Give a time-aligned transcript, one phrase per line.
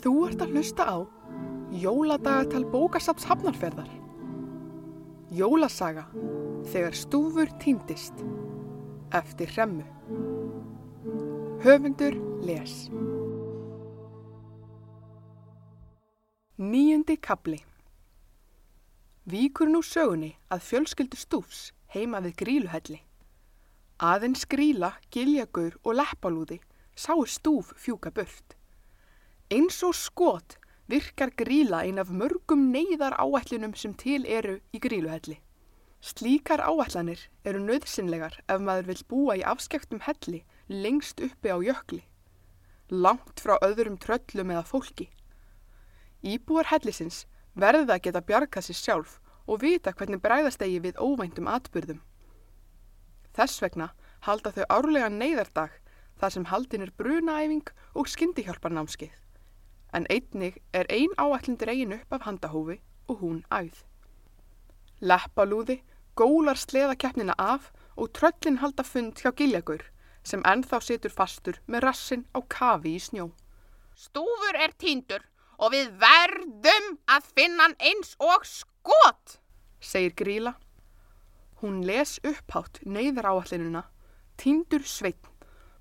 [0.00, 0.96] Þú ert að hlusta á
[1.76, 3.90] Jóladagatal bókasaps hafnarferðar.
[5.30, 6.06] Jólasaga
[6.72, 8.22] þegar stúfur týndist
[9.14, 9.84] eftir hremmu.
[11.60, 12.88] Höfundur les.
[16.56, 17.60] Níundi kapli.
[19.28, 21.60] Víkur nú sögunni að fjölskyldu stúfs
[21.92, 23.02] heima við gríluhelli.
[24.00, 26.58] Aðeins gríla, giljagur og leppalúði
[26.96, 28.59] sáu stúf fjúka burt.
[29.50, 30.54] Eins og skot
[30.86, 35.40] virkar gríla ein af mörgum neyðar áætlunum sem til eru í gríluhelli.
[35.98, 42.04] Slíkar áætlanir eru nöðsynlegar ef maður vil búa í afskektum helli lengst uppi á jökli,
[42.94, 45.08] langt frá öðrum tröllum eða fólki.
[46.22, 47.24] Íbúar hellisins
[47.58, 49.16] verða að geta bjargað sér sjálf
[49.50, 51.98] og vita hvernig bræðast eigi við óvæntum atbyrðum.
[53.34, 53.90] Þess vegna
[54.28, 55.74] halda þau árlega neyðardag
[56.22, 59.18] þar sem haldin er brunaæfing og skyndihjálparnámskeið.
[59.92, 63.82] En einnig er ein áætlun dregin upp af handahófi og hún æð.
[65.00, 65.80] Leppalúði
[66.14, 69.82] gólar sleðakeppnina af og tröllin halda fund hjá giljagur
[70.22, 73.30] sem ennþá situr fastur með rassin á kafi í snjó.
[73.96, 75.24] Stúfur er týndur
[75.60, 79.38] og við verðum að finna hann eins og skot,
[79.80, 80.54] segir Gríla.
[81.60, 83.84] Hún les upphátt neyðar áallinuna,
[84.40, 85.28] týndur sveitn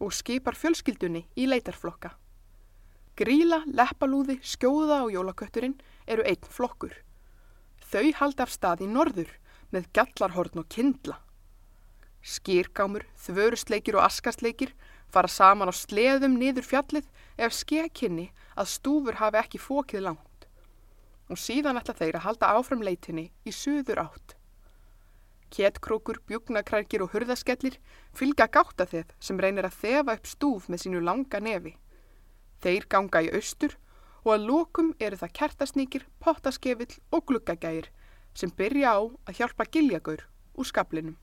[0.00, 2.14] og skipar fjölskyldunni í leitarflokka.
[3.16, 6.92] Gríla, leppalúði, skjóða og jólakötturinn eru einn flokkur.
[7.80, 9.30] Þau haldi af stað í norður
[9.72, 11.16] með gallarhorn og kindla.
[12.20, 14.74] Skýrgámur, þvörustleikir og askastleikir
[15.08, 17.06] fara saman á sleðum niður fjallið
[17.40, 20.48] ef skekinni að stúfur hafi ekki fókið langt.
[21.32, 24.36] Og síðan ætla þeir að halda áfram leitinni í suður átt.
[25.56, 27.78] Kétkrókur, bjúknakrækir og hurðaskellir
[28.12, 31.76] fylga gáta þeð sem reynir að þefa upp stúf með sínu langa nefi.
[32.62, 33.76] Þeir ganga í austur
[34.24, 37.90] og að lókum eru það kertasníkir, pottaskefill og gluggagægir
[38.36, 41.16] sem byrja á að hjálpa giljagur úr skablinum.